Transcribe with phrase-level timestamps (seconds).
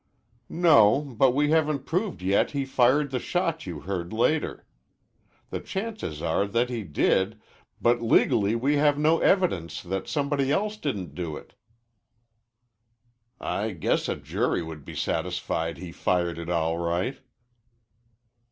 [0.49, 4.65] "No; but we haven't proved yet he fired the shot you heard later.
[5.51, 7.39] The chances are all that he did,
[7.79, 11.53] but legally we have no evidence that somebody else didn't do it."
[13.39, 17.19] "I guess a jury would be satisfied he fired it all right."